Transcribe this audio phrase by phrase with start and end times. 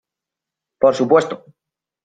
[0.79, 1.45] por su puesto.